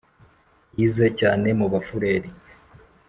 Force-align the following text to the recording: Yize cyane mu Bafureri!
Yize 0.77 1.07
cyane 1.19 1.47
mu 1.59 1.67
Bafureri! 1.73 2.29